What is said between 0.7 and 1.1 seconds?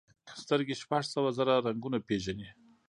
شپږ